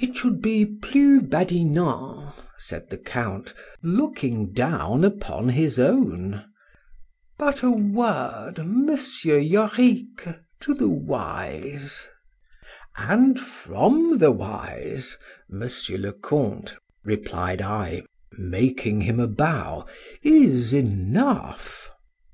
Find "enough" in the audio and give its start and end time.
20.74-21.88